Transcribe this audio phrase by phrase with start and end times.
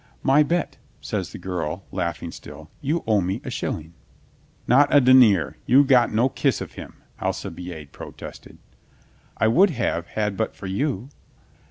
[0.23, 3.93] "My bet," says the girl, laughing still, "you owe me a shilling."
[4.67, 5.57] "Not a denier!
[5.67, 8.57] You got no kiss of him," Alcibiade protested.
[9.37, 11.09] "I would have had but for you."